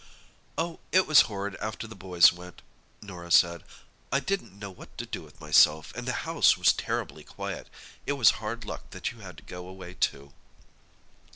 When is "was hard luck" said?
8.13-8.89